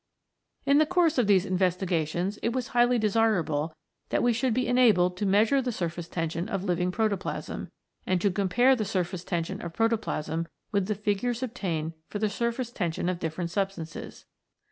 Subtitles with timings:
[0.65, 3.71] In the course of these investigations it was highly desirable
[4.09, 7.69] that we should be enabled to measure the surface tension of living protoplasm,
[8.07, 12.71] and to compare the surface tension of protoplasm with the figures obtained for the surface
[12.71, 14.25] tension of different substances.